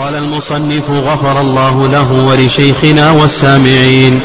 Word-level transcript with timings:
قال 0.00 0.14
المصنف 0.14 0.90
غفر 0.90 1.40
الله 1.40 1.88
له 1.88 2.12
ولشيخنا 2.12 3.10
والسامعين. 3.10 4.20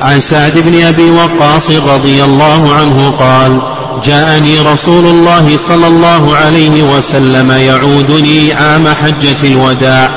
عن 0.00 0.20
سعد 0.20 0.58
بن 0.58 0.82
أبي 0.82 1.10
وقاص 1.10 1.70
رضي 1.70 2.24
الله 2.24 2.72
عنه 2.72 3.10
قال 3.10 3.60
جاءني 4.04 4.60
رسول 4.60 5.06
الله 5.06 5.56
صلى 5.56 5.86
الله 5.86 6.34
عليه 6.36 6.82
وسلم 6.82 7.50
يعودني 7.50 8.52
عام 8.52 8.88
حجة 8.88 9.36
الوداع 9.44 10.10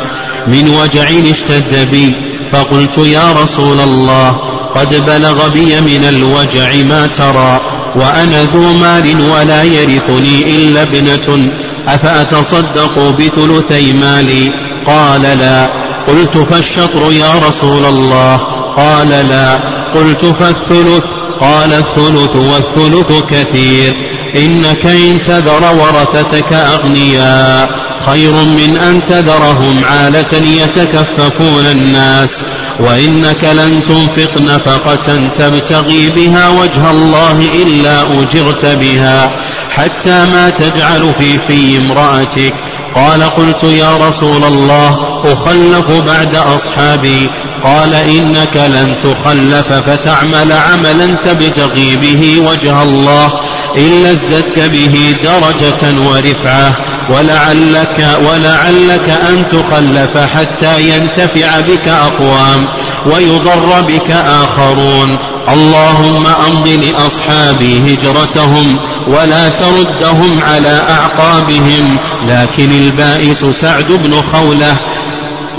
من 0.48 0.70
وجع 0.70 1.04
اشتد 1.32 1.90
بي 1.92 2.16
فقلت 2.52 2.98
يا 2.98 3.32
رسول 3.44 3.80
الله 3.80 4.30
قد 4.76 5.06
بلغ 5.06 5.50
بي 5.50 5.82
من 5.82 6.06
الوجع 6.10 6.84
ما 6.90 7.08
ترى 7.08 7.62
وأنا 7.96 8.44
ذو 8.44 8.74
مال 8.74 9.22
ولا 9.22 9.64
يرثني 9.64 10.44
إلا 10.58 10.82
ابنة 10.82 11.52
أفأتصدق 11.88 13.16
بثلثي 13.20 13.94
مالي؟ 13.94 14.71
قال 14.88 15.22
لا. 15.22 15.66
قلت 16.08 16.38
فالشطر 16.38 17.12
يا 17.12 17.48
رسول 17.50 17.86
الله. 17.86 18.38
قال 18.78 19.10
لا. 19.10 19.54
قلت 19.96 20.26
فالثلث. 20.26 21.04
قال 21.40 21.74
الثلث 21.74 22.36
والثلث 22.36 23.24
كثير. 23.30 24.10
إنك 24.36 24.86
إن 24.86 25.22
تذر 25.22 25.62
ورثتك 25.76 26.54
أغنياء. 26.54 27.70
خير 28.06 28.32
من 28.32 28.78
أن 28.78 29.04
تذرهم 29.04 29.82
عالة 29.86 30.62
يتكففون 30.64 31.66
الناس. 31.72 32.42
وإنك 32.80 33.44
لن 33.44 33.84
تنفق 33.84 34.42
نفقة 34.42 35.28
تبتغي 35.28 36.10
بها 36.10 36.50
وجه 36.50 36.92
الله 36.92 37.46
إلا 37.64 38.02
أجرت 38.02 38.66
بها. 38.66 39.32
حتى 39.70 40.26
ما 40.26 40.50
تجعل 40.50 41.14
في 41.20 41.40
في 41.48 41.78
امرأتك. 41.78 42.71
قال 42.96 43.24
قلت 43.24 43.64
يا 43.64 44.08
رسول 44.08 44.44
الله 44.44 45.22
أخلف 45.26 45.92
بعد 46.08 46.36
أصحابي. 46.36 47.30
قال 47.64 47.94
إنك 47.94 48.56
لن 48.58 48.96
تخلف 49.04 49.74
فتعمل 49.74 50.52
عملا 50.52 51.06
تبتغي 51.06 51.96
به 51.96 52.50
وجه 52.50 52.84
الله 52.84 53.32
إلا 53.78 54.12
ازددت 54.12 54.60
به 54.60 55.16
درجة 55.24 56.00
ورفعة. 56.10 56.76
ولعلك 57.10 58.08
ولعلك 58.30 59.10
أن 59.30 59.48
تخلف 59.48 60.18
حتى 60.18 60.82
ينتفع 60.82 61.60
بك 61.60 61.88
أقوام 61.88 62.68
ويضر 63.06 63.82
بك 63.82 64.12
آخرون. 64.12 65.18
اللهم 65.50 66.28
أمض 66.48 66.68
لأصحابي 66.68 67.94
هجرتهم 67.94 68.80
ولا 69.08 69.50
تردهم 69.50 70.40
على 70.44 70.80
أعقابهم. 70.90 71.98
لكن 72.26 72.72
البائس 72.72 73.46
سعد 73.46 73.88
بن 73.88 74.22
خولة 74.22 74.78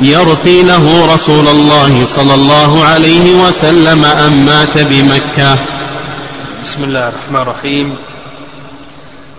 يرثي 0.03 0.63
له 0.63 1.15
رسول 1.15 1.49
الله 1.49 2.05
صلى 2.05 2.35
الله 2.35 2.85
عليه 2.85 3.35
وسلم 3.35 4.05
أن 4.05 4.45
مات 4.45 4.79
بمكة. 4.79 5.59
بسم 6.65 6.85
الله 6.85 7.09
الرحمن 7.09 7.43
الرحيم. 7.43 7.97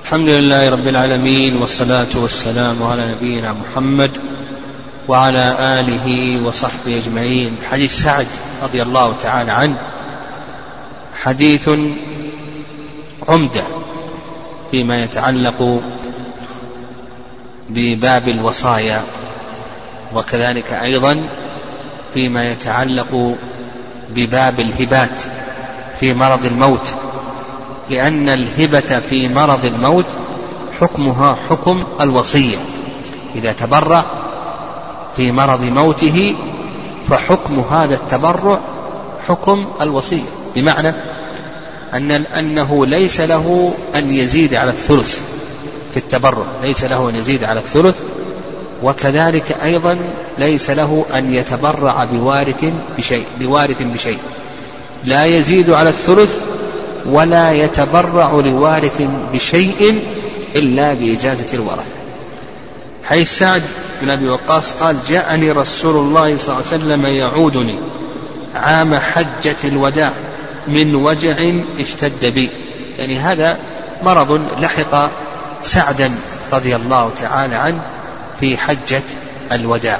الحمد 0.04 0.28
لله 0.28 0.70
رب 0.70 0.88
العالمين 0.88 1.58
والصلاة 1.58 2.08
والسلام 2.16 2.84
على 2.84 3.12
نبينا 3.12 3.54
محمد 3.54 4.12
وعلى 5.08 5.56
آله 5.60 6.08
وصحبه 6.48 7.02
أجمعين. 7.06 7.56
حديث 7.72 8.04
سعد 8.04 8.28
رضي 8.64 8.82
الله 8.82 9.14
تعالى 9.24 9.52
عنه 9.52 9.78
حديث 11.24 11.70
عمدة. 13.30 13.64
فيما 14.74 15.04
يتعلق 15.04 15.82
بباب 17.70 18.28
الوصايا 18.28 19.02
وكذلك 20.16 20.74
أيضا 20.74 21.24
فيما 22.14 22.52
يتعلق 22.52 23.36
بباب 24.10 24.60
الهبات 24.60 25.22
في 26.00 26.14
مرض 26.14 26.46
الموت. 26.46 26.96
لأن 27.90 28.30
الهبة 28.30 29.02
في 29.10 29.28
مرض 29.28 29.66
الموت 29.66 30.06
حكمها 30.82 31.38
حكم 31.50 31.84
الوصية. 32.02 32.58
إذا 33.36 33.52
تبرع 33.52 34.04
في 35.16 35.32
مرض 35.32 35.64
موته 35.64 36.36
فحكم 37.10 37.60
هذا 37.72 37.96
التبرع 37.96 38.60
حكم 39.28 39.68
الوصية. 39.82 40.30
بمعنى 40.56 40.94
أن 41.94 42.12
أنه 42.12 42.86
ليس 42.86 43.22
له 43.22 43.74
أن 43.96 44.12
يزيد 44.12 44.56
على 44.56 44.70
الثلث 44.72 45.20
في 45.94 45.98
التبرع 45.98 46.46
ليس 46.64 46.84
له 46.84 47.10
أن 47.10 47.16
يزيد 47.16 47.44
على 47.44 47.60
الثلث 47.60 47.96
وكذلك 48.84 49.58
أيضا 49.64 49.98
ليس 50.38 50.70
له 50.70 51.06
أن 51.14 51.34
يتبرع 51.34 52.04
بوارث 52.04 52.66
بشيء 52.98 53.26
بوارث 53.40 53.82
بشيء. 53.82 54.20
لا 55.06 55.26
يزيد 55.26 55.70
على 55.70 55.90
الثلث 55.90 56.38
ولا 57.06 57.52
يتبرع 57.52 58.32
لوارث 58.32 59.08
بشيء 59.34 60.00
إلا 60.56 60.94
بإجازة 60.94 61.54
الورثة 61.54 61.84
حيث 63.04 63.38
سعد 63.38 63.62
بن 64.02 64.10
أبي 64.10 64.30
وقاص 64.30 64.72
قال 64.72 64.98
جاءني 65.10 65.52
رسول 65.52 65.96
الله 65.96 66.38
صلى 66.38 66.56
الله 66.56 66.68
عليه 66.72 66.84
وسلم 66.84 67.06
يعودني 67.06 67.76
عام 68.56 68.96
حجة 68.96 69.56
الوداع. 69.64 70.14
من 70.68 70.96
وجع 70.96 71.36
اشتد 71.80 72.26
بي. 72.26 72.50
يعني 73.00 73.20
هذا 73.20 73.58
مرض 74.04 74.32
لحق 74.60 75.10
سعدا 75.62 76.12
رضي 76.54 76.76
الله 76.76 77.12
تعالى 77.22 77.56
عنه 77.56 77.82
في 78.40 78.58
حجة 78.58 79.04
الوداع. 79.52 80.00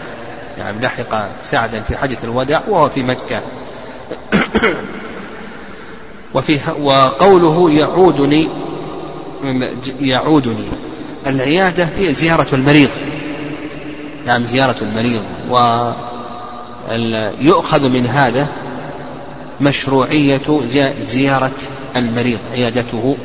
يعني 0.58 0.80
لحق 0.80 1.30
سعدا 1.44 1.82
في 1.82 1.98
حجة 1.98 2.18
الوداع 2.24 2.62
وهو 2.68 2.90
في 2.90 3.04
مكة. 3.04 3.42
وفي 6.34 6.60
وقوله 6.80 7.72
يعودني 7.72 8.50
يعودني. 10.02 10.68
العيادة 11.28 11.88
هي 11.98 12.14
زيارة 12.14 12.48
المريض. 12.54 12.90
نعم 14.26 14.46
زيارة 14.46 14.76
المريض. 14.82 15.24
ويؤخذ 16.90 17.90
من 17.90 18.08
هذا 18.08 18.48
مشروعية 19.62 20.62
زيارة 21.04 21.52
المريض 21.96 22.40
عيادته. 22.54 23.18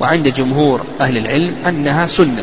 وعند 0.00 0.28
جمهور 0.28 0.80
أهل 1.00 1.16
العلم 1.16 1.54
أنها 1.68 2.06
سنة. 2.06 2.42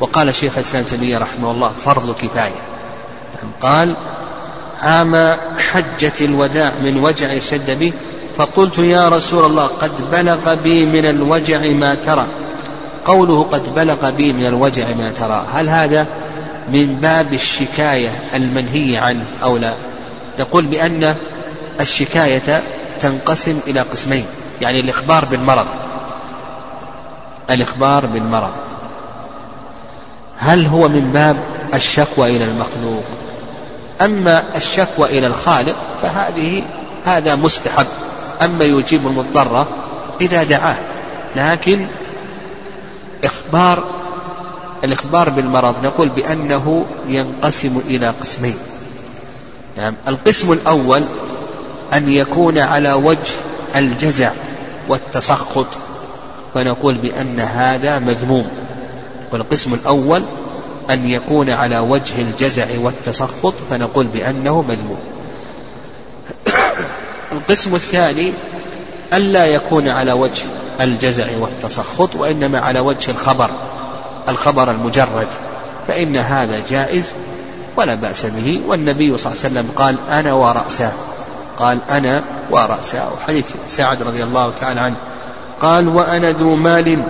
وقال 0.00 0.34
شيخ 0.34 0.58
الإسلام 0.58 0.84
تيمية 0.84 1.18
رحمه 1.18 1.50
الله 1.50 1.72
فرض 1.84 2.14
كفاية. 2.16 2.62
قال 3.60 3.96
عام 4.80 5.36
حجة 5.58 6.12
الوداع 6.20 6.72
من 6.84 6.98
وجع 6.98 7.38
شد 7.38 7.70
بي 7.70 7.92
فقلت 8.36 8.78
يا 8.78 9.08
رسول 9.08 9.44
الله 9.44 9.66
قد 9.66 10.10
بلغ 10.12 10.54
بي 10.54 10.84
من 10.86 11.04
الوجع 11.06 11.58
ما 11.58 11.94
ترى. 11.94 12.26
قوله 13.04 13.42
قد 13.42 13.74
بلغ 13.74 14.10
بي 14.10 14.32
من 14.32 14.46
الوجع 14.46 14.94
ما 14.94 15.10
ترى 15.10 15.46
هل 15.52 15.68
هذا 15.68 16.06
من 16.72 16.96
باب 16.96 17.32
الشكاية 17.32 18.10
المنهي 18.34 18.96
عنه 18.96 19.24
أو 19.42 19.56
لا؟ 19.56 19.74
نقول 20.38 20.66
بأن 20.66 21.16
الشكاية 21.80 22.62
تنقسم 23.00 23.60
إلى 23.66 23.80
قسمين 23.80 24.26
يعني 24.60 24.80
الإخبار 24.80 25.24
بالمرض. 25.24 25.66
الإخبار 27.50 28.06
بالمرض. 28.06 28.52
هل 30.38 30.66
هو 30.66 30.88
من 30.88 31.12
باب 31.12 31.36
الشكوى 31.74 32.36
إلى 32.36 32.44
المخلوق؟ 32.44 33.04
أما 34.00 34.56
الشكوى 34.56 35.18
إلى 35.18 35.26
الخالق 35.26 35.76
فهذه 36.02 36.62
هذا 37.04 37.34
مستحب. 37.34 37.86
أما 38.42 38.64
يجيب 38.64 39.06
المضطر 39.06 39.66
إذا 40.20 40.42
دعاه. 40.42 40.76
لكن 41.36 41.86
إخبار 43.24 43.84
الإخبار 44.84 45.30
بالمرض 45.30 45.74
نقول 45.84 46.08
بأنه 46.08 46.86
ينقسم 47.06 47.82
إلى 47.86 48.08
قسمين. 48.20 48.56
نعم 49.76 49.94
القسم 50.08 50.52
الأول 50.52 51.02
أن 51.92 52.08
يكون 52.08 52.58
على 52.58 52.92
وجه 52.92 53.32
الجزع 53.76 54.30
والتسخط 54.88 55.66
فنقول 56.54 56.94
بأن 56.94 57.40
هذا 57.40 57.98
مذموم. 57.98 58.46
والقسم 59.32 59.74
الأول 59.74 60.22
أن 60.90 61.10
يكون 61.10 61.50
على 61.50 61.78
وجه 61.78 62.20
الجزع 62.20 62.66
والتسخط 62.78 63.54
فنقول 63.70 64.06
بأنه 64.06 64.62
مذموم. 64.62 64.98
القسم 67.32 67.74
الثاني 67.74 68.32
ألا 69.12 69.46
يكون 69.46 69.88
على 69.88 70.12
وجه 70.12 70.42
الجزع 70.80 71.26
والتسخط 71.40 72.14
وإنما 72.14 72.60
على 72.60 72.80
وجه 72.80 73.10
الخبر 73.10 73.50
الخبر 74.28 74.70
المجرد 74.70 75.26
فإن 75.88 76.16
هذا 76.16 76.62
جائز 76.70 77.14
ولا 77.76 77.94
بأس 77.94 78.26
به. 78.26 78.60
والنبي 78.66 79.18
صلى 79.18 79.32
الله 79.32 79.44
عليه 79.44 79.54
وسلم 79.54 79.70
قال 79.76 79.96
أنا 80.10 80.32
ورأسه. 80.32 80.92
قال 81.58 81.78
أنا 81.90 82.22
ورأسه 82.50 83.10
حديث 83.26 83.54
سعد 83.68 84.02
رضي 84.02 84.22
الله 84.22 84.52
تعالى 84.60 84.80
عنه. 84.80 84.96
قال 85.60 85.88
وأنا 85.88 86.32
ذو 86.32 86.56
مال 86.56 87.02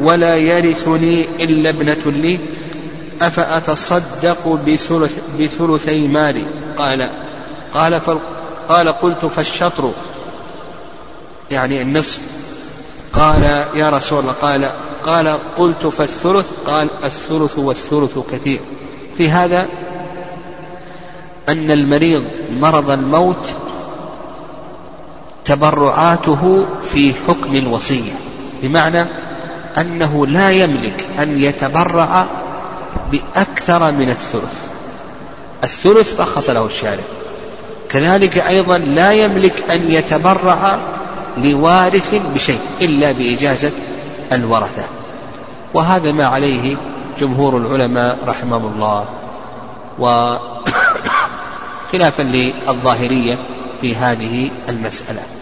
ولا 0.00 0.36
يرثني 0.36 1.26
إلا 1.40 1.70
ابنة 1.70 2.12
لي. 2.12 2.40
أفأتصدق 3.20 4.58
بثلث 4.66 5.18
بثلثي 5.40 6.08
مالي؟ 6.08 6.44
قال 6.78 7.10
قال 7.74 8.00
قال 8.68 8.88
قلت 8.88 9.26
فالشطر 9.26 9.92
يعني 11.50 11.82
النصف. 11.82 12.20
قال 13.12 13.42
يا 13.74 13.90
رسول 13.90 14.20
الله 14.20 14.32
قال 14.32 14.70
قال 15.06 15.38
قلت 15.58 15.86
فالثلث؟ 15.86 16.52
قال 16.66 16.88
الثلث 17.04 17.58
والثلث 17.58 18.18
كثير. 18.32 18.60
في 19.16 19.30
هذا 19.30 19.66
أن 21.48 21.70
المريض 21.70 22.24
مرض 22.60 22.90
الموت 22.90 23.52
تبرعاته 25.52 26.66
في 26.82 27.14
حكم 27.28 27.56
الوصية. 27.56 28.12
بمعنى 28.62 29.06
أنه 29.78 30.26
لا 30.26 30.50
يملك 30.50 31.06
أن 31.18 31.36
يتبرع 31.36 32.26
بأكثر 33.12 33.92
من 33.92 34.10
الثلث. 34.10 34.58
الثلث 35.64 36.20
رخص 36.20 36.50
له 36.50 36.66
الشارع. 36.66 37.02
كذلك 37.88 38.38
أيضا 38.38 38.78
لا 38.78 39.12
يملك 39.12 39.70
أن 39.70 39.90
يتبرع 39.90 40.78
لوارث 41.38 42.20
بشيء 42.34 42.60
إلا 42.80 43.12
بإجازة 43.12 43.72
الورثة. 44.32 44.84
وهذا 45.74 46.12
ما 46.12 46.26
عليه 46.26 46.76
جمهور 47.18 47.56
العلماء 47.56 48.18
رحمهم 48.26 48.72
الله. 48.74 49.08
وخلافا 51.88 52.22
للظاهرية 52.68 53.38
في 53.80 53.96
هذه 53.96 54.50
المسألة. 54.68 55.41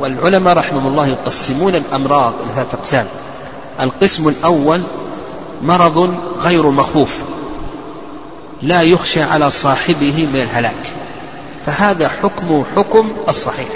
والعلماء 0.00 0.56
رحمهم 0.56 0.86
الله 0.86 1.06
يقسمون 1.06 1.74
الأمراض 1.74 2.32
ثلاثة 2.54 2.78
أقسام. 2.78 3.06
القسم 3.80 4.28
الأول 4.28 4.82
مرض 5.62 6.14
غير 6.40 6.70
مخوف 6.70 7.22
لا 8.62 8.82
يخشى 8.82 9.22
على 9.22 9.50
صاحبه 9.50 10.28
من 10.32 10.40
الهلاك. 10.40 10.92
فهذا 11.66 12.08
حكم 12.08 12.64
حكم 12.76 13.12
الصحيح. 13.28 13.68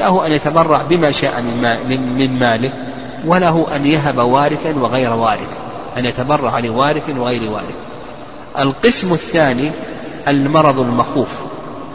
له 0.00 0.26
أن 0.26 0.32
يتبرع 0.32 0.82
بما 0.82 1.12
شاء 1.12 1.40
من 2.18 2.38
ماله 2.38 2.72
وله 3.26 3.66
أن 3.76 3.86
يهب 3.86 4.18
وارثا 4.18 4.74
وغير 4.80 5.12
وارث 5.12 5.58
أن 5.96 6.04
يتبرع 6.04 6.58
لوارث 6.58 7.10
وغير 7.18 7.50
وارث. 7.50 7.74
القسم 8.58 9.12
الثاني 9.12 9.70
المرض 10.28 10.80
المخوف 10.80 11.34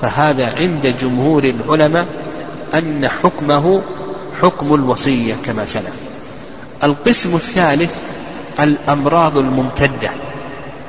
فهذا 0.01 0.45
عند 0.45 0.95
جمهور 1.01 1.43
العلماء 1.43 2.07
أن 2.73 3.09
حكمه 3.23 3.81
حكم 4.41 4.73
الوصية 4.73 5.35
كما 5.45 5.65
سلف. 5.65 5.93
القسم 6.83 7.35
الثالث 7.35 7.95
الأمراض 8.59 9.37
الممتدة. 9.37 10.09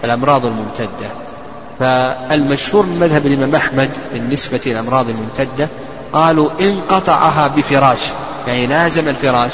الأمراض 0.04 0.46
الممتدة. 0.46 1.10
فالمشهور 1.78 2.86
من 2.86 2.98
مذهب 3.00 3.26
الإمام 3.26 3.54
أحمد 3.54 3.90
بالنسبة 4.12 4.60
للأمراض 4.66 5.06
الممتدة 5.08 5.68
قالوا 6.12 6.50
إن 6.60 6.80
قطعها 6.90 7.48
بفراش 7.48 8.00
يعني 8.46 8.66
لازم 8.66 9.08
الفراش 9.08 9.52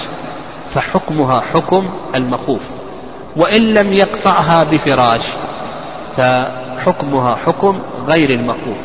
فحكمها 0.75 1.41
حكم 1.41 1.91
المخوف. 2.15 2.63
وإن 3.37 3.75
لم 3.75 3.93
يقطعها 3.93 4.65
بفراش 4.65 5.23
فحكمها 6.17 7.37
حكم 7.47 7.81
غير 8.07 8.31
المخوف. 8.31 8.77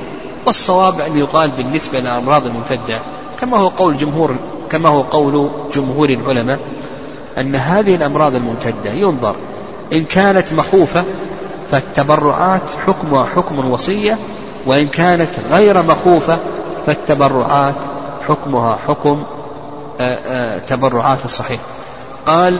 والصواب 0.46 1.02
أن 1.02 1.18
يقال 1.18 1.50
بالنسبة 1.58 2.00
للأمراض 2.00 2.46
الممتدة 2.46 3.00
كما 3.42 3.58
هو 3.58 3.68
قول 3.68 3.98
جمهور 3.98 4.36
كما 4.70 4.90
هو 4.90 5.02
قول 5.02 5.52
جمهور 5.74 6.10
العلماء 6.10 6.60
أن 7.38 7.56
هذه 7.56 7.96
الأمراض 7.96 8.36
الممتدة 8.36 8.92
ينظر 8.92 9.36
إن 9.94 10.04
كانت 10.04 10.54
مخوفة 10.54 11.04
فالتبرعات 11.72 12.62
حكمها 12.88 13.26
حكم 13.26 13.60
الوصية 13.60 14.18
وإن 14.66 14.88
كانت 14.88 15.30
غير 15.52 15.82
مخوفة 15.82 16.38
فالتبرعات 16.86 17.76
حكمها 18.28 18.78
حكم 18.88 19.24
آه، 20.02 20.20
آه، 20.28 20.58
تبرعات 20.58 21.26
الصحيح 21.26 21.60
قال 22.26 22.60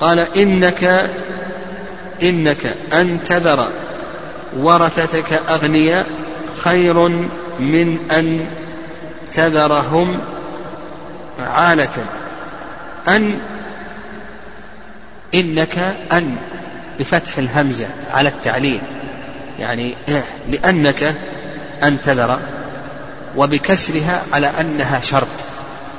قال 0.00 0.18
إنك 0.18 1.10
إنك 2.22 2.76
أن 2.92 3.22
تذر 3.22 3.66
ورثتك 4.58 5.32
أغنياء 5.48 6.06
خير 6.56 7.08
من 7.60 7.98
أن 8.10 8.46
تذرهم 9.32 10.18
عالة. 11.38 12.04
أن 13.08 13.38
إنك 15.34 15.78
أن 16.12 16.36
بفتح 16.98 17.38
الهمزة 17.38 17.86
على 18.10 18.28
التعليل. 18.28 18.80
يعني 19.58 19.94
لأنك 20.48 21.16
أن 21.82 22.00
تذر 22.00 22.38
وبكسرها 23.36 24.22
على 24.32 24.50
أنها 24.60 25.00
شرط. 25.00 25.28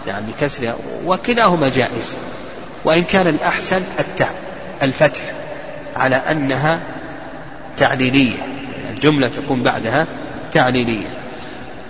يعني 0.08 0.26
بكسرها 0.32 0.76
وكلاهما 1.06 1.70
جائز. 1.70 2.16
وإن 2.86 3.04
كان 3.04 3.28
الأحسن 3.28 3.82
التاء 4.00 4.36
الفتح 4.84 5.24
على 5.96 6.16
أنها 6.16 6.80
تعليلية. 7.78 8.38
الجملة 8.94 9.28
تكون 9.28 9.64
بعدها 9.64 10.08
تعليلية. 10.52 11.21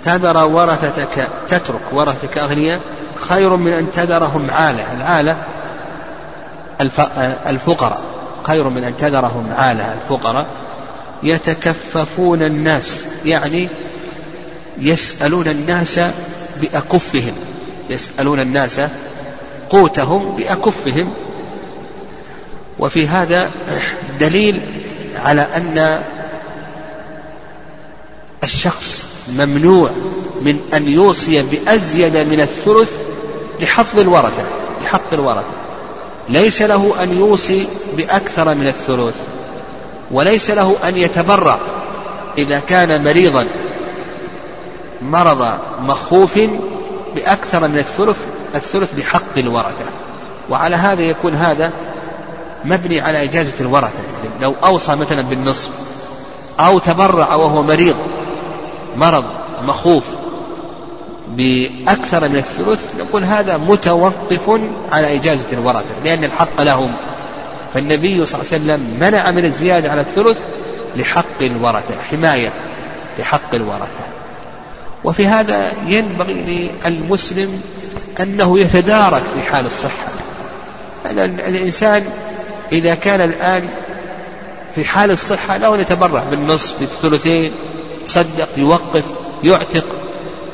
تذر 0.01 0.45
ورثتك 0.45 1.27
تترك 1.48 1.81
ورثتك 1.92 2.38
أغنياء 2.38 2.81
خير 3.15 3.56
من 3.56 3.74
أن 3.74 3.92
تذرهم 3.92 4.51
عالة. 4.51 4.94
العالة 4.94 5.38
الفقراء. 7.48 8.01
خير 8.44 8.69
من 8.69 8.83
أن 8.83 8.98
تذرهم 8.98 9.53
عالة 9.53 9.94
الفقراء. 9.94 10.45
يتكففون 11.24 12.44
الناس 12.44 13.06
يعني 13.25 13.68
يسألون 14.77 15.48
الناس 15.48 16.00
بأكفهم. 16.62 17.33
يسألون 17.89 18.39
الناس 18.39 18.81
قوتهم 19.69 20.36
بأكفهم. 20.36 21.13
وفي 22.80 23.07
هذا 23.07 23.51
دليل 24.19 24.62
على 25.15 25.42
أن 25.42 26.01
الشخص 28.61 29.05
ممنوع 29.29 29.89
من 30.41 30.59
أن 30.73 30.87
يوصي 30.87 31.41
بأزيد 31.41 32.17
من 32.17 32.41
الثلث 32.41 32.91
لحفظ 33.61 33.99
الورثة 33.99 34.43
لحق 34.83 35.13
الورثة. 35.13 35.53
ليس 36.29 36.61
له 36.61 37.03
أن 37.03 37.17
يوصي 37.17 37.67
بأكثر 37.97 38.55
من 38.55 38.67
الثلث 38.67 39.15
وليس 40.11 40.49
له 40.49 40.75
أن 40.83 40.97
يتبرع 40.97 41.59
إذا 42.37 42.59
كان 42.59 43.03
مريضا. 43.03 43.47
مرض 45.01 45.57
مخوف 45.80 46.39
بأكثر 47.15 47.68
من 47.68 47.77
الثلث 47.77 48.18
الثلث 48.56 48.94
بحق 48.94 49.37
الورثة. 49.37 49.85
وعلى 50.49 50.75
هذا 50.75 51.01
يكون 51.01 51.33
هذا 51.33 51.71
مبني 52.65 53.01
على 53.01 53.23
إجازة 53.23 53.53
الورثة. 53.59 53.99
لو 54.41 54.56
أوصى 54.63 54.95
مثلا 54.95 55.21
بالنصف 55.21 55.69
أو 56.59 56.80
تبرع 56.80 57.35
وهو 57.35 57.63
مريض 57.63 57.95
مرض 58.98 59.26
مخوف 59.64 60.06
بأكثر 61.28 62.30
من 62.30 62.36
الثلث 62.36 62.86
نقول 63.00 63.24
هذا 63.24 63.57
متوقف 63.57 64.62
على 64.92 65.16
إجازة 65.16 65.45
الورثة 65.54 66.04
لأن 66.04 66.24
الحق 66.24 66.62
لهم. 66.62 66.94
فالنبي 67.74 68.26
صلى 68.26 68.42
الله 68.42 68.54
عليه 68.54 68.64
وسلم 68.64 68.98
منع 69.00 69.31
من 69.31 69.45
الزيادة 69.45 69.92
على 69.92 70.02
الثلث 70.02 70.38
لحق 70.95 71.42
الورثة 71.42 72.02
حماية 72.10 72.54
لحق 73.19 73.56
الورثة. 73.56 74.06
وفي 75.04 75.28
هذا 75.28 75.71
ينبغي 75.88 76.71
للمسلم 76.86 77.62
أنه 78.19 78.60
يتدارك 78.60 79.24
في 79.36 79.52
حال 79.52 79.66
الصحة. 79.66 80.07
الإنسان 81.06 82.04
إذا 82.71 82.95
كان 82.95 83.21
الآن 83.21 83.69
في 84.76 84.86
حال 84.86 85.12
الصحة 85.12 85.56
أن 85.56 85.80
يتبرع 85.80 86.24
بالنصف 86.31 86.80
بالثلثين 86.80 87.52
يتصدق 88.01 88.49
يوقف 88.57 89.03
يعتق. 89.43 89.85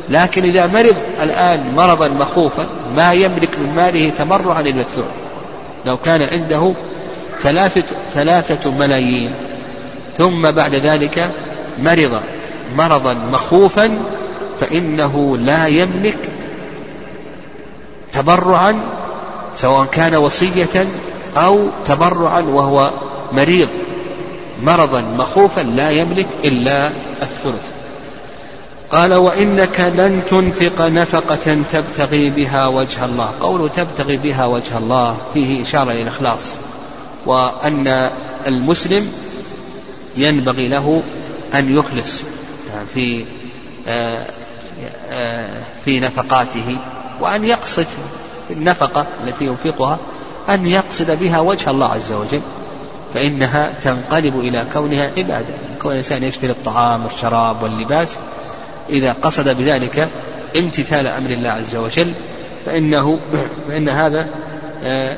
لكن 0.10 0.44
إذا 0.44 0.68
مرض 0.68 0.96
الآن 1.24 1.76
مرضا 1.76 2.08
مخوفا 2.08 2.68
ما 2.96 3.14
يملك 3.14 3.60
من 3.60 3.76
ماله 3.76 4.10
تبرعا 4.10 4.62
الثلث. 4.62 5.06
لو 5.86 5.98
كان 5.98 6.22
عنده 6.22 6.74
ثلاثة, 7.40 7.84
ثلاثة 8.14 8.72
ملايين. 8.72 9.36
ثم 10.18 10.52
بعد 10.52 10.76
ذلك 10.76 11.32
مرض 11.80 12.22
مرضا 12.76 13.14
مخوفا 13.14 13.98
فإنه 14.60 15.38
لا 15.38 15.68
يملك 15.68 16.18
تبرعا 18.12 18.80
سواء 19.56 19.86
كان 19.86 20.16
وصية 20.16 20.86
أو 21.38 21.60
تبرعا 21.86 22.42
وهو 22.42 22.92
مريض. 23.34 23.70
مرضا 24.64 25.02
مخوفا 25.02 25.62
لا 25.62 25.90
يملك 25.90 26.28
إلا 26.46 26.90
الثلث. 27.22 27.68
قال 28.92 29.14
وإنك 29.14 29.80
لن 29.80 30.22
تنفق 30.30 30.82
نفقة 30.82 31.64
تبتغي 31.72 32.30
بها 32.30 32.68
وجه 32.68 33.06
الله. 33.06 33.32
قول 33.42 33.72
تبتغي 33.72 34.18
بها 34.18 34.46
وجه 34.46 34.78
الله 34.78 35.18
فيه 35.34 35.62
إشارة 35.62 35.92
إلى 35.92 36.02
الإخلاص. 36.02 36.56
وأن 37.26 38.12
المسلم 38.48 39.12
ينبغي 40.18 40.68
له 40.68 41.04
أن 41.54 41.78
يخلص 41.78 42.24
في 42.94 43.26
آه، 43.88 44.26
آه، 45.10 45.64
في 45.86 46.00
نفقاته 46.00 46.78
وأن 47.22 47.46
يقصد 47.46 47.86
النفقة 48.50 49.06
التي 49.24 49.46
ينفقها 49.46 50.00
أن 50.50 50.66
يقصد 50.66 51.20
بها 51.20 51.40
وجه 51.40 51.70
الله 51.70 51.94
عز 51.94 52.12
وجل. 52.12 52.42
فإنها 53.18 53.74
تنقلب 53.84 54.40
إلى 54.40 54.66
كونها 54.74 55.12
عبادة 55.18 55.54
كون 55.82 55.92
الإنسان 55.92 56.24
يشتري 56.24 56.52
الطعام 56.52 57.04
والشراب 57.04 57.64
واللباس 57.64 58.18
إذا 58.90 59.12
قصد 59.22 59.58
بذلك 59.58 60.08
امتثال 60.58 61.08
أمر 61.08 61.30
الله 61.30 61.50
عز 61.50 61.76
وجل 61.76 62.14
فإنه 62.66 63.20
فإن 63.68 63.90
هذا 63.90 64.30
آه، 64.84 65.18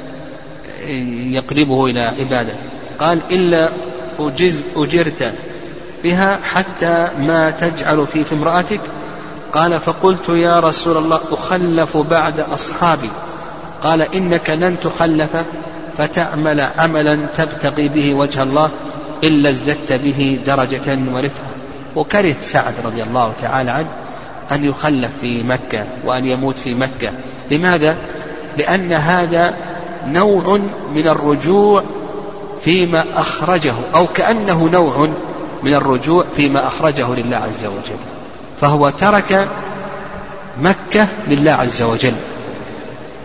يقربه 1.31 1.85
إلى 1.85 2.01
عبادة. 2.01 2.53
قال 2.99 3.21
إلا 3.31 3.69
أجز 4.19 4.63
أجرت 4.75 5.33
بها 6.03 6.39
حتى 6.43 7.07
ما 7.19 7.51
تجعل 7.51 8.07
في 8.07 8.23
في 8.23 8.35
امرأتك. 8.35 8.81
قال 9.53 9.79
فقلت 9.79 10.29
يا 10.29 10.59
رسول 10.59 10.97
الله 10.97 11.19
أخلف 11.31 11.97
بعد 11.97 12.39
أصحابي. 12.39 13.09
قال 13.83 14.01
إنك 14.01 14.49
لن 14.49 14.79
تخلف 14.79 15.37
فتعمل 15.97 16.67
عملا 16.77 17.25
تبتغي 17.37 17.87
به 17.87 18.13
وجه 18.13 18.43
الله 18.43 18.69
إلا 19.23 19.49
ازددت 19.49 19.93
به 19.93 20.39
درجة 20.45 20.99
ورفعة. 21.13 21.49
وكره 21.95 22.35
سعد 22.41 22.73
رضي 22.85 23.03
الله 23.03 23.33
تعالى 23.41 23.71
عنه 23.71 23.87
أن 24.51 24.65
يخلف 24.65 25.11
في 25.21 25.43
مكة 25.43 25.83
وأن 26.05 26.25
يموت 26.25 26.55
في 26.57 26.73
مكة. 26.73 27.11
لماذا؟ 27.51 27.95
لأن 28.57 28.93
هذا 28.93 29.55
نوع 30.05 30.59
من 30.95 31.07
الرجوع 31.07 31.83
فيما 32.61 33.05
أخرجه 33.15 33.73
أو 33.95 34.07
كأنه 34.07 34.69
نوع 34.73 35.09
من 35.63 35.73
الرجوع 35.73 36.25
فيما 36.35 36.67
أخرجه 36.67 37.15
لله 37.15 37.37
عز 37.37 37.65
وجل. 37.65 37.99
فهو 38.61 38.89
ترك 38.89 39.47
مكة 40.61 41.07
لله 41.27 41.51
عز 41.51 41.81
وجل. 41.81 42.13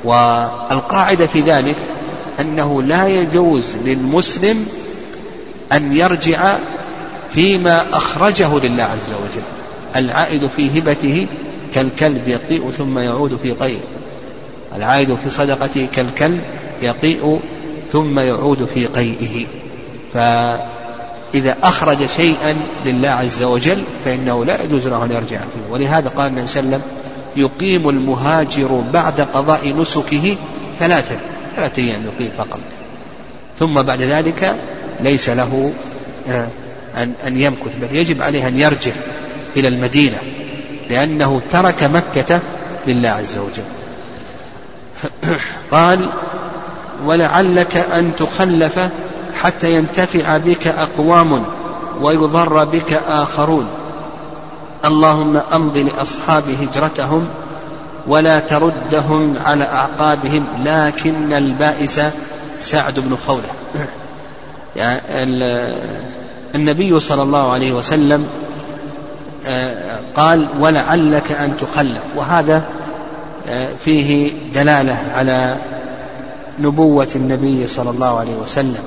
والقاعدة 0.04 1.26
في 1.26 1.40
ذلك 1.40 1.76
أنه 2.41 2.83
لا 2.83 3.09
يجوز 3.09 3.64
للمسلم 3.85 4.67
أن 5.73 5.93
يرجع 5.93 6.57
فيما 7.31 7.97
أخرجه 7.97 8.59
لله 8.59 8.83
عز 8.83 9.12
وجل. 9.12 9.45
العائد 9.97 10.47
في 10.47 10.79
هبته 10.79 11.26
كالكلب 11.73 12.29
يقيء 12.29 12.71
ثم 12.71 12.99
يعود 12.99 13.38
في 13.43 13.53
قيء 13.53 13.81
العائد 14.76 15.14
في 15.25 15.31
صدقته 15.31 15.88
كالكلب 15.95 16.41
يقيء 16.83 17.41
ثم 17.93 18.19
يعود 18.19 18.69
في 18.75 18.87
قيئه. 18.87 19.47
فإذا 20.12 21.57
أخرج 21.62 22.07
شيئا 22.07 22.57
لله 22.87 23.09
عز 23.09 23.43
وجل 23.43 23.83
فإنه 24.05 24.45
لا 24.45 24.62
يجوز 24.62 24.88
له 24.88 25.05
أن 25.05 25.11
يرجع 25.11 25.38
فيه. 25.38 25.73
ولهذا 25.73 26.09
قال 26.09 26.26
النبي 26.26 26.47
صلى 26.47 26.61
الله 26.61 26.75
عليه 26.75 26.85
وسلم 26.85 27.05
يقيم 27.37 27.88
المهاجر 27.88 28.83
بعد 28.93 29.21
قضاء 29.21 29.75
نسكه 29.76 30.37
ثلاثة 30.79 31.17
ثلاثة 31.56 31.82
أيام 31.82 32.00
يقيم 32.04 32.30
فقط. 32.38 32.61
ثم 33.58 33.82
بعد 33.82 34.02
ذلك 34.02 34.56
ليس 35.00 35.28
له 35.28 35.73
آه، 36.28 36.49
أن 36.96 37.12
أن 37.26 37.37
يمكث 37.37 37.76
بل 37.80 37.96
يجب 37.96 38.23
عليه 38.23 38.49
أن 38.49 38.58
يرجع 38.58 38.92
إلى 39.56 39.68
المدينة 39.68 40.18
لأنه 40.90 41.40
ترك 41.50 41.82
مكة 41.84 42.40
لله 42.87 43.08
عز 43.08 43.38
وجل. 43.38 43.64
قال 45.70 46.12
ولعلك 47.04 47.76
أن 47.76 48.12
تخلف 48.18 48.80
حتى 49.42 49.73
ينتفع 49.73 50.37
بك 50.37 50.66
أقوام 50.66 51.44
ويضر 52.00 52.64
بك 52.64 52.92
آخرون. 53.08 53.68
اللهم 54.84 55.37
أمض 55.52 55.78
لأصحاب 55.78 56.42
هجرتهم 56.62 57.28
ولا 58.06 58.38
تردهم 58.38 59.34
على 59.38 59.64
أعقابهم 59.64 60.46
لكن 60.64 61.32
البائس 61.32 62.00
سعد 62.58 63.00
بن 63.00 63.16
خولة. 63.26 63.49
يعني 64.76 65.00
النبي 66.54 67.00
صلى 67.00 67.23
الله 67.23 67.52
عليه 67.52 67.73
وسلم 67.73 68.28
آه، 69.46 70.00
قال 70.14 70.49
ولعلك 70.61 71.32
أن 71.32 71.56
تخلف. 71.56 72.02
وهذا 72.16 72.62
آه، 73.49 73.68
فيه 73.84 74.32
دلالة 74.54 74.99
على 75.14 75.56
نبوة 76.58 77.08
النبي 77.16 77.66
صلى 77.66 77.90
الله 77.90 78.18
عليه 78.18 78.37
وسلم. 78.37 78.84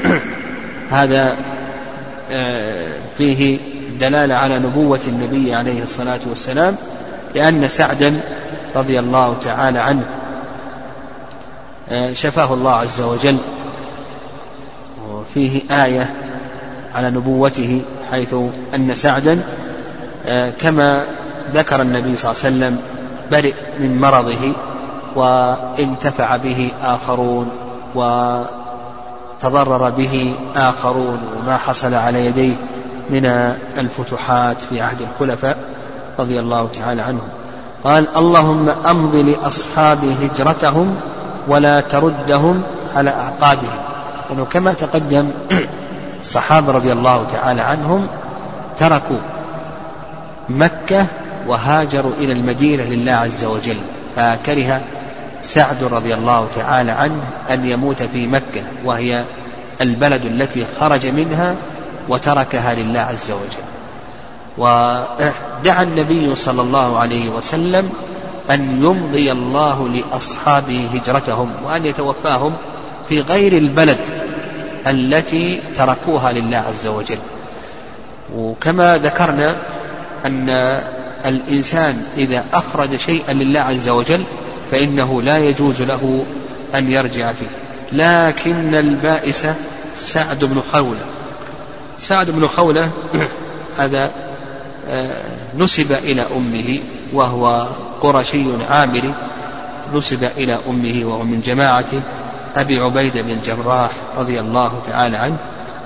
هذا 0.90 1.36
آه، 2.30 2.98
فيه 3.18 3.58
دلالة 4.00 4.34
على 4.34 4.58
نبوة 4.58 5.00
النبي 5.08 5.54
عليه 5.54 5.82
الصلاة 5.82 6.20
والسلام. 6.28 6.76
لأن 7.34 7.68
سعدا 7.68 8.20
رضي 8.76 8.98
الله 8.98 9.36
تعالى 9.44 9.78
عنه. 9.78 10.04
آه، 11.88 12.12
شفاه 12.12 12.54
الله 12.54 12.72
عز 12.72 13.00
وجل. 13.00 13.38
وفيه 15.10 15.84
آية 15.84 16.14
على 16.94 17.10
نبوته 17.10 17.82
حيث 18.10 18.34
أن 18.74 18.94
سعدا 18.94 19.40
آه، 20.26 20.50
كما 20.50 21.04
ذكر 21.54 21.82
النبي 21.82 22.16
صلى 22.16 22.30
الله 22.30 22.44
عليه 22.44 22.56
وسلم 22.56 22.78
برئ 23.30 23.54
من 23.78 24.00
مرضه 24.00 24.52
وانتفع 25.16 26.36
به 26.36 26.70
آخرون 26.82 27.50
وتضرر 27.94 29.90
به 29.90 30.34
آخرون 30.56 31.20
وما 31.38 31.56
حصل 31.56 31.94
على 31.94 32.26
يديه 32.26 32.54
من 33.10 33.26
الفتوحات 33.78 34.60
في 34.60 34.80
عهد 34.80 35.00
الخلفاء. 35.00 35.58
رضي 36.18 36.40
الله 36.40 36.68
تعالى 36.78 37.02
عنهم. 37.02 37.28
قال 37.84 38.16
اللهم 38.16 38.68
أمض 38.68 39.16
لأصحاب 39.16 39.98
هجرتهم 40.22 40.96
ولا 41.48 41.80
تردهم 41.80 42.62
على 42.94 43.10
أعقابهم. 43.10 43.78
لأنه 44.28 44.44
كما 44.44 44.72
تقدم 44.72 45.30
الصحابة 46.20 46.72
رضي 46.72 46.92
الله 46.92 47.26
تعالى 47.32 47.60
عنهم 47.60 48.06
تركوا 48.78 49.20
مكة 50.48 51.06
وهاجروا 51.46 52.12
إلى 52.18 52.32
المدينة 52.32 52.82
لله 52.82 53.12
عز 53.12 53.44
وجل. 53.44 53.78
فكره 54.16 54.80
سعد 55.42 55.84
رضي 55.84 56.14
الله 56.14 56.46
تعالى 56.56 56.92
عنه 56.92 57.20
أن 57.50 57.64
يموت 57.64 58.02
في 58.02 58.26
مكة 58.26 58.62
وهي 58.84 59.24
البلد 59.80 60.24
التي 60.24 60.66
خرج 60.80 61.06
منها 61.06 61.54
وتركها 62.08 62.74
لله 62.74 63.00
عز 63.00 63.30
وجل. 63.30 63.69
ودعا 64.58 65.82
النبي 65.82 66.36
صلى 66.36 66.62
الله 66.62 66.98
عليه 66.98 67.28
وسلم 67.28 67.92
أن 68.50 68.82
يمضي 68.84 69.32
الله 69.32 69.88
لأصحابه 69.88 70.88
هجرتهم 70.94 71.50
وأن 71.64 71.86
يتوفاهم 71.86 72.54
في 73.08 73.20
غير 73.20 73.52
البلد 73.52 73.98
التي 74.86 75.60
تركوها 75.76 76.32
لله 76.32 76.56
عز 76.56 76.86
وجل. 76.86 77.18
وكما 78.34 78.98
ذكرنا 78.98 79.56
أن 80.26 80.50
الإنسان 81.26 82.04
إذا 82.16 82.44
أخرج 82.54 82.96
شيئا 82.96 83.32
لله 83.32 83.60
عز 83.60 83.88
وجل 83.88 84.24
فإنه 84.70 85.22
لا 85.22 85.38
يجوز 85.38 85.82
له 85.82 86.24
أن 86.74 86.90
يرجع 86.90 87.32
فيه. 87.32 87.50
لكن 87.92 88.74
البائس 88.74 89.46
سعد 89.96 90.44
بن 90.44 90.62
خولة. 90.72 91.04
سعد 91.98 92.30
بن 92.30 92.46
خولة 92.46 92.90
هذا 93.78 94.10
نسب 95.56 95.92
إلى 95.92 96.22
أمه 96.36 96.78
وهو 97.12 97.66
قرشي 98.00 98.44
عامري 98.68 99.14
نسب 99.94 100.24
إلى 100.24 100.58
أمه 100.68 101.00
وهو 101.04 101.22
من 101.22 101.40
جماعة 101.40 101.90
أبي 102.56 102.78
عبيدة 102.78 103.22
بن 103.22 103.30
الجراح 103.30 103.90
رضي 104.16 104.40
الله 104.40 104.82
تعالى 104.86 105.16
عنه. 105.16 105.36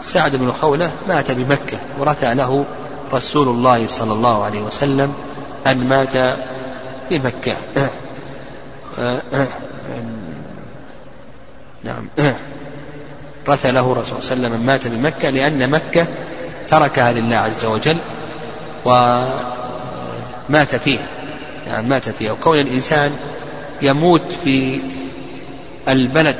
سعد 0.02 0.36
بن 0.36 0.52
خولة 0.52 0.90
مات 1.08 1.32
بمكة 1.32 1.78
ورثى 1.98 2.34
له 2.34 2.64
رسول 3.12 3.48
الله 3.48 3.86
صلى 3.86 4.12
الله 4.12 4.44
عليه 4.44 4.62
وسلم 4.62 5.14
أن 5.66 5.88
مات 5.88 6.38
بمكة. 7.10 7.56
نعم. 11.84 12.08
رثى 13.48 13.72
له 13.72 13.92
الرسول 13.92 14.22
صلى 14.22 14.36
الله 14.36 14.46
عليه 14.46 14.56
وسلم 14.56 14.66
مات 14.66 14.86
بمكة 14.88 15.30
لأن 15.30 15.70
مكة 15.70 16.06
تركها 16.68 17.12
لله 17.12 17.36
عز 17.36 17.64
وجل 17.64 17.96
ومات 18.84 20.76
فيها. 20.76 21.06
يعني 21.66 21.86
مات 21.86 22.08
فيها. 22.08 22.32
وكون 22.32 22.58
الإنسان 22.58 23.16
يموت 23.82 24.32
في 24.44 24.80
البلد 25.88 26.36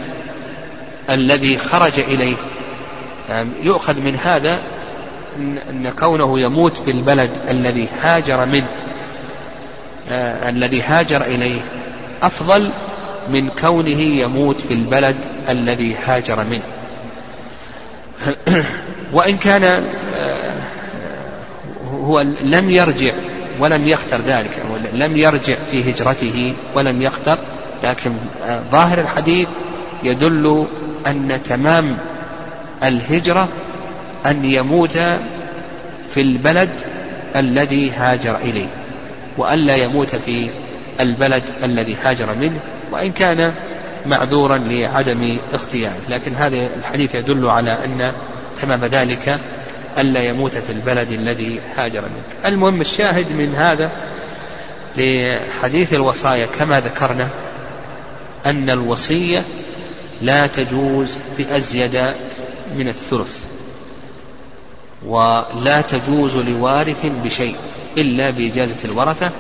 الذي 1.11 1.59
خرج 1.59 1.99
إليه. 1.99 2.37
يعني 3.29 3.51
يؤخذ 3.63 4.01
من 4.01 4.17
هذا 4.25 4.59
أن 5.71 5.93
كونه 5.99 6.41
يموت 6.41 6.77
في 6.85 6.91
البلد 6.91 7.31
الذي 7.51 7.89
هاجر 8.03 8.47
منه. 8.47 8.69
آه 10.11 10.49
الذي 10.49 10.83
هاجر 10.83 11.23
إليه. 11.23 11.61
أفضل 12.23 12.71
من 13.29 13.49
كونه 13.49 14.01
يموت 14.01 14.61
في 14.69 14.75
البلد 14.75 15.17
الذي 15.49 15.95
هاجر 16.07 16.45
منه. 16.45 16.63
وإن 19.13 19.37
كان 19.37 19.65
آه، 19.65 20.34
هو 22.05 22.21
لم 22.43 22.71
يرجع 22.71 23.13
ولم 23.59 23.89
يختر 23.89 24.21
ذلك 24.21 24.51
لم 24.93 25.17
يرجع 25.17 25.57
في 25.71 25.91
هجرته 25.91 26.55
ولم 26.75 27.03
يختر 27.03 27.39
لكن 27.85 28.13
ظاهر 28.73 29.01
الحديث 29.01 29.49
يدل 30.03 30.67
أن 31.07 31.41
تمام 31.45 31.97
الهجرة 32.83 33.49
أن 34.27 34.45
يموت 34.45 34.99
في 36.15 36.21
البلد 36.21 36.71
الذي 37.37 37.91
هاجر 37.91 38.37
إليه 38.37 38.69
وألا 39.39 39.77
يموت 39.77 40.17
في 40.17 40.51
البلد 41.01 41.43
الذي 41.65 41.97
هاجر 42.05 42.35
منه 42.35 42.61
وإن 42.93 43.13
كان 43.13 43.55
معذورا 44.07 44.59
لعدم 44.59 45.37
اختياره 45.53 46.01
لكن 46.09 46.35
هذا 46.35 46.57
الحديث 46.77 47.15
يدل 47.15 47.47
على 47.47 47.79
أن 47.85 48.13
تمام 48.63 48.85
ذلك 48.85 49.41
ألا 49.99 50.23
يموت 50.23 50.55
في 50.55 50.73
البلد 50.73 51.13
الذي 51.13 51.61
هاجر 51.77 52.01
منه. 52.01 52.49
المهم 52.53 52.81
الشاهد 52.81 53.33
من 53.33 53.55
هذا 53.55 53.91
لحديث 54.97 55.95
الوصايا 55.95 56.47
كما 56.47 56.81
ذكرنا 56.81 57.29
أن 58.47 58.71
الوصية 58.71 59.43
لا 60.23 60.47
تجوز 60.47 61.09
بأزيد 61.39 62.03
من 62.77 62.89
الثلث 62.89 63.45
ولا 65.07 65.81
تجوز 65.81 66.37
لوارث 66.37 67.07
بشيء 67.25 67.57
إلا 67.99 68.31
بإجازة 68.31 68.77
الورثة 68.85 69.31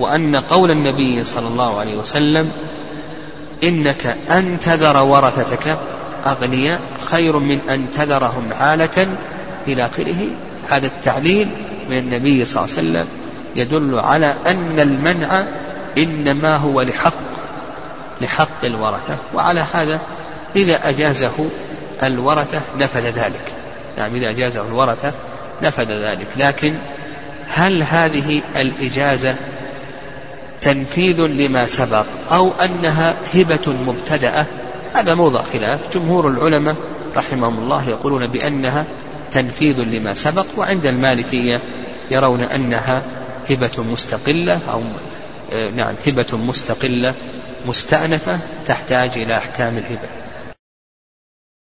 وأن 0.00 0.36
قول 0.36 0.70
النبي 0.70 1.24
صلى 1.24 1.48
الله 1.48 1.80
عليه 1.80 1.96
وسلم 1.96 2.52
إنك 3.64 4.16
أن 4.30 4.58
تذر 4.60 5.02
ورثتك 5.02 5.78
أغنياء 6.26 6.80
خير 7.10 7.38
من 7.38 7.60
أن 7.70 7.90
تذرهم 7.90 8.52
عالة 8.52 9.16
إلى 9.68 9.86
آخره. 9.86 10.26
هذا 10.70 10.86
التعليل 10.86 11.48
من 11.90 11.98
النبي 11.98 12.44
صلى 12.44 12.64
الله 12.64 12.76
عليه 12.76 12.88
وسلم 12.88 13.06
يدل 13.56 13.98
على 13.98 14.34
أن 14.46 14.80
المنع 14.80 15.44
إنما 15.98 16.56
هو 16.56 16.82
لحق 16.82 17.14
لحق 18.20 18.64
الورثة. 18.64 19.16
وعلى 19.34 19.64
هذا 19.72 20.00
إذا 20.56 20.88
أجازه 20.88 21.48
الورثة 22.02 22.60
نفذ 22.78 23.04
ذلك. 23.04 23.52
نعم 23.98 24.14
إذا 24.14 24.30
أجازه 24.30 24.62
الورثة 24.68 25.12
نفذ 25.62 25.90
ذلك. 25.90 26.26
لكن 26.36 26.74
هل 27.48 27.82
هذه 27.82 28.40
الإجازة 28.56 29.36
تنفيذ 30.60 31.20
لما 31.20 31.66
سبق 31.66 32.06
أو 32.32 32.50
أنها 32.64 33.14
هبة 33.34 33.72
مبتدأة؟ 33.86 34.46
هذا 34.94 35.14
موضع 35.14 35.42
خلاف. 35.42 35.80
جمهور 35.94 36.28
العلماء 36.28 36.76
رحمهم 37.16 37.58
الله 37.58 37.88
يقولون 37.88 38.26
بأنها 38.26 38.84
تنفيذ 39.32 39.80
لما 39.80 40.14
سبق 40.14 40.46
وعند 40.56 40.86
المالكية 40.86 41.60
يرون 42.10 42.42
أنها 42.42 43.02
هبة 43.50 43.82
مستقلة 43.82 44.60
أو 44.72 44.82
آه، 45.52 45.70
نعم 45.70 45.94
هبة 46.06 46.36
مستقلة 46.36 47.14
مستأنفة 47.66 48.38
تحتاج 48.66 49.10
إلى 49.16 49.36
أحكام 49.36 49.78
الهبة. 49.78 50.21